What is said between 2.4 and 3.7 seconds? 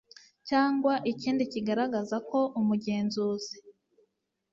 umugenzuzi